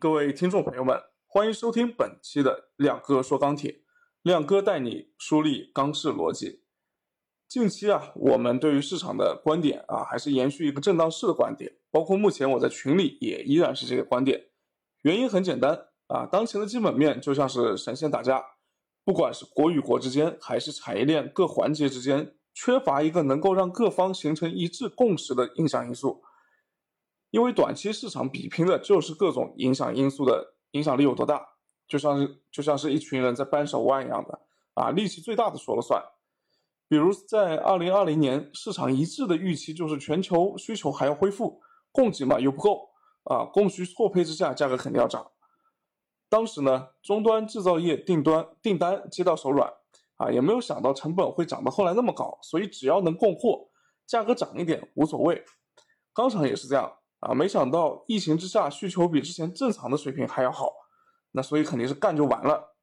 [0.00, 0.96] 各位听众朋友们，
[1.26, 3.80] 欢迎收听本期的亮哥说钢铁，
[4.22, 6.62] 亮哥带你梳理钢市逻辑。
[7.48, 14.40] 近期啊，我们对于市场的观点啊，还是延续一个震荡市的观点，包括目前我在群里也依然是这个观点。
[15.02, 18.40] 原因很简单啊，当前的基本面就像是神仙打架，
[19.04, 26.22] 不管是国与国之间，还是产业链各环节之间，缺乏一个能够让各方形成一致共识的影响因素。
[27.30, 31.46] 因为短期市场比拼的就是各种影响因素的影响力有多大，
[31.86, 34.40] 就像是就像是一群人在扳手腕一样的
[34.74, 36.02] 啊，力气最大的说了算。
[36.88, 41.60] 比如在二零二零年，市场一致的预期就是全球需求还要恢复，
[41.92, 42.88] 供给嘛又不够
[43.24, 45.30] 啊，供需错配之下，价格肯定要涨。
[46.30, 49.70] 当时呢，终端制造业订单订单接到手软
[50.16, 53.68] 啊，也没有想到成本会涨到后来那么高，所以只要能供货，
[54.06, 55.44] 价格涨一点无所谓。
[56.14, 56.90] 钢厂也是这样。
[57.20, 60.72] 啊，没想到疫情之下需求比之前正常的水平还要好，
[61.32, 62.76] 那所以肯定是干就完了。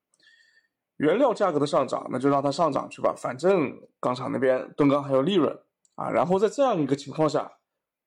[0.98, 5.57] 原料价格的上涨，那就让它上涨去吧，反正钢厂那边吨钢还有利润
[5.95, 6.10] 啊。
[6.10, 7.57] 然后在这样一个情况下，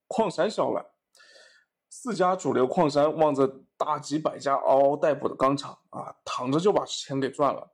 [0.06, 0.94] 矿山小了，
[1.90, 7.72] 四家主流矿山望着大几百家嗷嗷待哺的钢厂啊，躺着就把钱给赚了。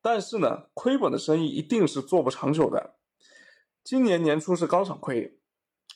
[0.00, 2.96] 但是呢，亏本的生意一定是做不长久的。
[3.84, 5.40] 今年年初是钢厂亏。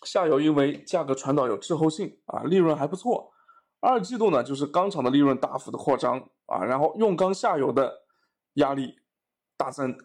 [0.07, 3.33] 下游因为价格传导有滞后性啊，利润还不错。
[3.81, 7.93] 二季度呢，就是钢厂的利润大幅的扩张啊，然后用钢下游的
[8.55, 8.95] 压力
[9.57, 9.99] 大增，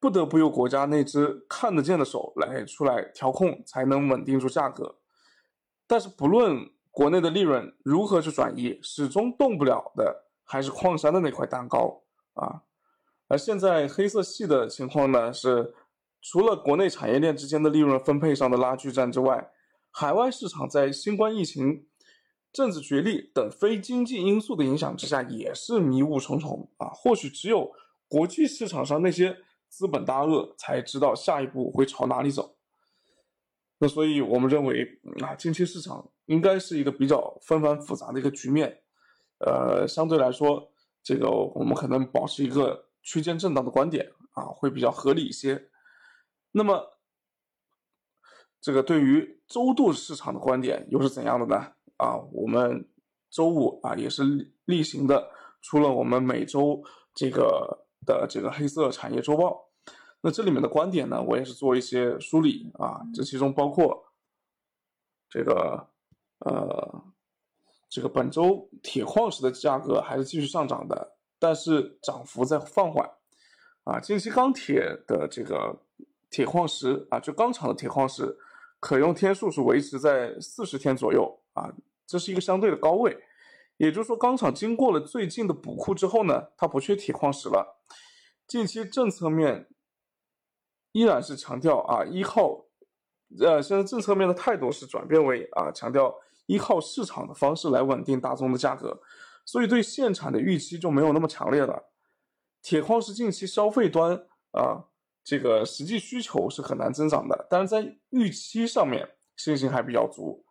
[0.00, 4.96] 不得不由国家那只看得见的手来出来调控，才能稳定住价格。
[5.86, 12.02] 但是不论国内的利润如何去转移，始终动不了的还是矿山的那块蛋糕
[12.34, 12.62] 啊。
[13.28, 15.74] 而现在黑色系的情况呢是。
[16.22, 19.50] 除了国内产业链之间的利润分配上的拉锯战之外，
[19.90, 21.88] 海外市场在新冠疫情、
[22.52, 26.86] 政治角力等非经济因素的影响之下，也是迷雾重重啊。
[26.94, 27.72] 或许只有
[28.06, 29.36] 国际市场上那些
[29.68, 32.54] 资本大鳄才知道下一步会朝哪里走。
[33.78, 38.82] 那所以我们认为啊，近期市场应该是一个比较纷繁复杂的一个局面。
[39.38, 40.70] 呃，相对来说，
[41.02, 45.68] 这个我们可能保持一个区间震荡的观点啊，会比较合理一些。
[46.54, 46.98] 那么，
[48.60, 51.72] 这个对于周度市场的观点又是怎样的呢？
[51.96, 52.88] 啊，我们
[53.30, 55.30] 周五啊也是例行的
[55.62, 56.82] 出了我们每周
[57.14, 59.70] 这个的这个黑色产业周报。
[60.20, 64.12] 那这里面的观点呢，我也是做一些梳理啊，这其中包括
[65.30, 65.88] 这个
[66.40, 67.04] 呃，
[67.88, 73.10] 这个本周铁矿石的价格还是继续上涨的，但是涨幅在放缓
[73.84, 73.98] 啊。
[73.98, 75.82] 近期钢铁的这个。
[76.32, 78.36] 铁矿石啊，就钢厂的铁矿石
[78.80, 81.70] 可用天数是维持在四十天左右啊，
[82.06, 83.16] 这是一个相对的高位。
[83.76, 87.82] 也就是说，钢厂经过了最近的补库之后呢，它不缺铁矿石了。
[88.46, 89.68] 近期政策面
[90.92, 92.64] 依然是强调啊，依靠
[93.38, 96.14] 呃，现在政策面的态度是转变为啊，强调
[96.46, 99.02] 依靠市场的方式来稳定大宗的价格，
[99.44, 101.90] 所以对现产的预期就没有那么强烈了。
[102.62, 104.88] 铁矿石近期消费端啊。
[105.24, 110.44] 这个实际需求是很难增长的，但是在预期上面信心还比较足。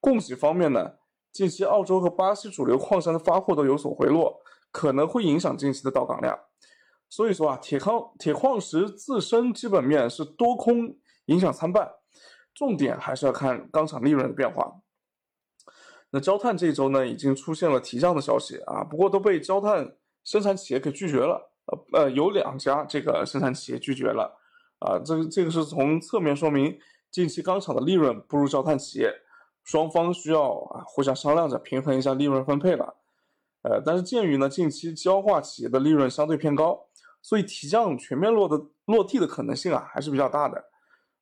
[0.00, 0.94] 供给方面呢，
[1.32, 6.38] 近期澳洲和巴西主流矿山的发货都有所回落，可能会影响近期的到港量。
[7.08, 10.96] 所以说啊，铁矿铁矿石自身基本面是多空
[11.26, 11.90] 影响参半，
[12.54, 14.80] 重点还是要看钢厂利润的变化。
[16.10, 21.53] 那焦炭这一周呢，已经出现了提降的消息啊，不过都被焦炭生产企业给拒绝了。
[21.92, 24.38] 呃，有两家这个生产企业拒绝了，
[24.80, 26.78] 啊，这个这个是从侧面说明
[27.10, 29.10] 近期钢厂的利润不如焦炭企业，
[29.64, 32.96] 双方需要啊互相商量着平衡一下利润分配了，
[33.62, 36.86] 呃，但是鉴于呢近期焦化企业的利润相对偏高，
[37.22, 40.62] 所以提降全面落的落地的可能性啊还是比较大的，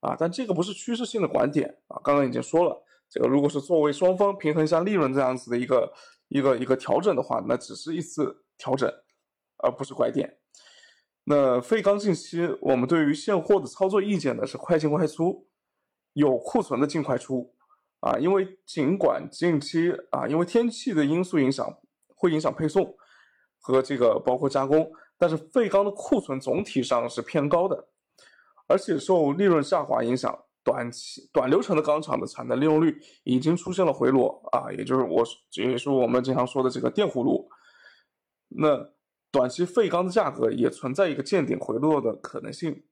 [0.00, 5.92] 啊，但这个不是趋势性的观点啊，刚刚已经说了，这个如果是作为双方平衡一下利润这样子的一个
[6.26, 8.92] 一个一个调整的话，那只是一次调整。
[9.62, 10.38] 而不是拐点。
[11.24, 15.46] 那废钢近期，我们对于现货的操作意见呢是快进快出，
[16.14, 17.54] 有库存的尽快出
[18.00, 18.18] 啊。
[18.18, 21.78] 因为尽管近期啊，因为天气的因素影响，
[22.16, 22.96] 会影响配送
[23.60, 27.88] 和这个包括加工，但是废钢的库存总体上是偏高的，
[28.66, 37.48] 而且受利润下滑影响，短期短流程的钢厂的产能利用率已经出现了回落啊，也就是我也是我们经常说的这个电葫芦。
[38.48, 38.90] 那
[39.32, 42.84] 短期废钢的价格也存在一个见顶回落的可能性。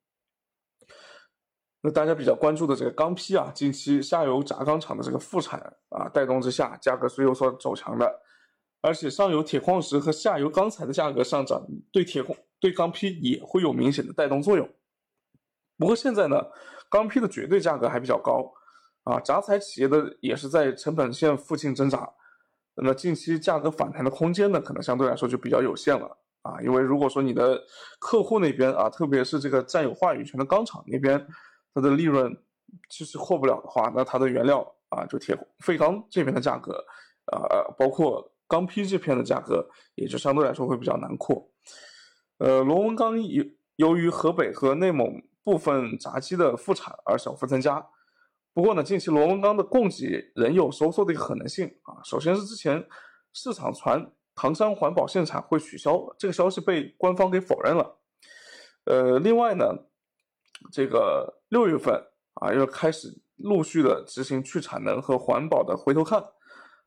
[1.82, 5.60] 那大家比较关注的这个钢坯啊，近期下游轧钢厂的这个复产
[5.90, 8.20] 啊带动之下，价格是有所走强的，
[8.80, 14.68] 而且上游铁矿石和下游钢材的价格上涨，对铁矿对钢坯也会有明显的带动作用。
[15.78, 16.36] 不过现在呢，
[16.90, 18.52] 钢坯的绝对价格还比较高
[19.04, 22.12] 啊，轧材企业的也是在成本线附近挣扎，
[22.74, 27.62] 那么近期价格反弹的空间呢，可能相对来说就比较有限了啊，因为如果说你的
[27.98, 31.26] 客户那边啊，特别是这个占有话语权的钢厂那边。
[31.72, 32.36] 它的利润
[32.88, 36.84] 其实获不了的话，那它的原料啊，就铁废钢这边的价格，
[37.26, 37.46] 啊，
[37.78, 39.64] 包括钢坯这片的价格，
[39.94, 41.48] 也就相对来说会比较难扩。
[42.38, 43.44] 呃，螺纹钢由
[43.76, 47.86] 由于河北和内蒙部分闸机的复产而小幅增加，
[48.52, 52.02] 不过呢，近期螺纹钢的供给仍有收缩的一个可能性啊。
[52.02, 52.84] 首先是之前
[53.32, 54.10] 市场传
[54.40, 57.98] 唐山环保限产会取消，这个消息被官方给否认了。
[58.84, 59.66] 呃，另外呢。
[60.70, 61.94] 这个六月份
[62.34, 66.22] 啊，又开始陆续的执行去产能和环保的回头看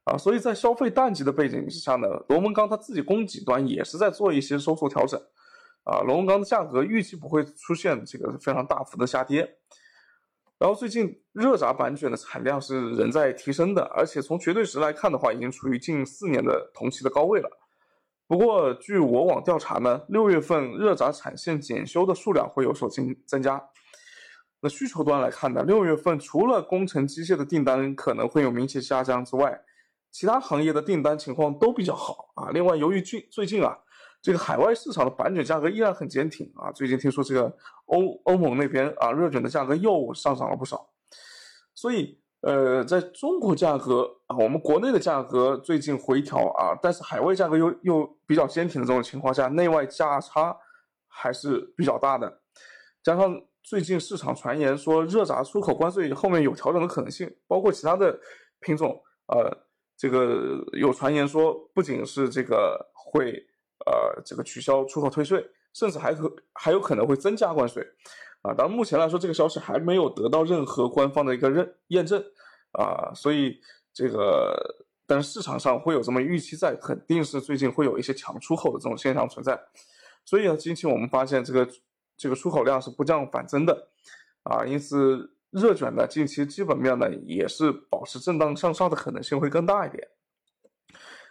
[0.04, 5.20] 啊，所以在消费淡季的背景之下呢，螺纹钢它自己供给端也是在做一些收缩调整
[5.86, 9.58] 啊，螺纹钢的价格预期不会出现这个非常大幅的下跌。
[10.64, 17.50] 然后最近热轧板卷的产量是仍在提升的，而且从绝对值来看的话，已经处于近四年的同期的高位了。
[18.28, 23.62] 不过，据我网调查呢，六月份热轧产线检修的数量会有所增增加。
[24.62, 29.60] 那需求端来看呢，六月份除了工程机械的订单可能会有明显下降之外，
[30.12, 32.52] 其他行业的订单情况都比较好啊。
[32.52, 33.78] 另外，由于最最近啊，
[34.24, 36.72] 这个海外市场的板卷价格依然很坚挺啊。
[36.72, 37.56] 最近听说这个
[37.86, 40.90] 欧欧盟那边啊，热卷的价格又上涨了不少，
[41.76, 42.20] 所以。
[42.46, 50.54] 呃，在中国价格啊，我们国内的价格最近回调啊，但是海外价格又又比较坚挺的这种情况下，内外价差
[51.08, 52.42] 还是比较大的。
[53.02, 53.34] 加上
[53.64, 58.20] 最近市场传言说热轧出口关税后面有调整的可能性，包括其他的
[58.60, 59.50] 品种，呃，
[59.96, 63.42] 这个有传言说不仅是这个会
[63.86, 67.86] 呃这个取消出口退税，甚至还可还有可能会增加关税。
[68.44, 72.22] 啊，当然目前来说，这个消息还没有得到任何官方的一个认验证，
[72.74, 73.58] 啊，所以
[73.94, 79.58] 这个，但是市场上会有这么预期在，肯定是最近会有一些强出口的这种现象存在，
[80.26, 81.66] 所以呢，近期我们发现这个
[82.18, 83.88] 这个出口量是不降反增的，
[84.44, 90.06] 啊，因此热卷的近期基本面呢也是保持震荡向上的可能性会更大一点，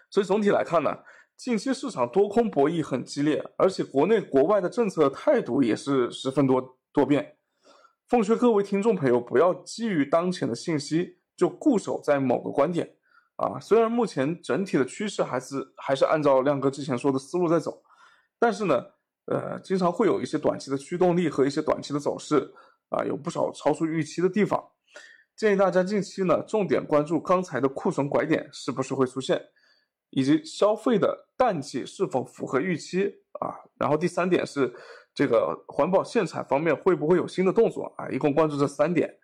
[0.09, 0.97] 所以总体来看呢。
[1.43, 7.37] 近期市场多空博弈很激烈，而且国内国外的政策态度也是十分多多变。
[8.07, 12.95] 奉劝各位听众朋友，不要基于当前的信息就固守在某个观点
[13.35, 13.59] 啊。
[13.59, 17.83] 虽然目前整体的趋势还是还是按照亮哥之前说的思路在走，
[18.39, 18.81] 但是呢，
[19.27, 22.55] 呃，经常会有一些短期的驱动力和一些短期的走势
[22.91, 24.63] 啊，有不少超出预期的地方。
[25.35, 29.43] 建议大家近期呢，重点关注钢材的库存拐点是不是会出现。
[30.13, 33.07] 以及消费的淡季是否符合预期
[33.41, 33.57] 啊？
[33.79, 34.73] 然后第三点是
[35.15, 38.09] 这个环保限产方面会不会有新的动作啊？
[38.11, 39.19] 一共关注这三点。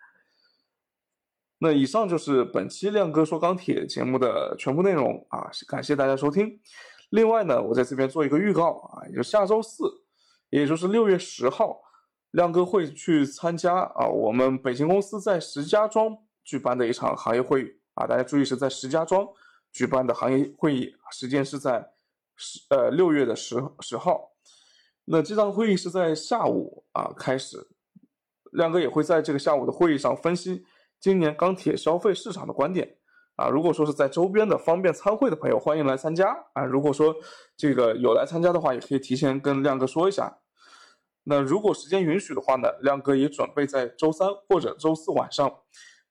[1.59, 6.59] 那以上就是本期亮哥说钢铁节目的全部内容啊，感谢大家收听。
[7.11, 9.83] 另外呢，我在这边做一个预告啊，也就下周四，
[10.49, 11.79] 也就是六月十号，
[12.31, 19.27] 亮哥会去参加啊我们北京公司在石家庄举办的一场行业会议啊，大家注意是在石家庄。
[19.71, 21.93] 举办的行业会议时间是在
[22.35, 24.31] 十呃六月的十十号，
[25.05, 27.69] 那这场会议是在下午啊开始，
[28.51, 30.65] 亮哥也会在这个下午的会议上分析
[30.99, 32.97] 今年钢铁消费市场的观点
[33.35, 33.47] 啊。
[33.49, 36.63] 如果说是在周边的方便参会的朋友，欢迎来参加啊。
[36.63, 37.15] 如果说
[37.55, 40.39] 这个有来参加的话，也可以提前跟亮哥说一下。
[41.23, 45.59] 那如果时间允许的话呢，亮哥也准备在周三或者周四晚上。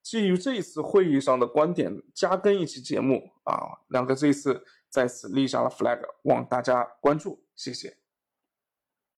[0.08, 7.94] 基于这一次会议上的观点，加更一期节目啊，两个这一次在此立下了 flag，望大家关注，谢谢。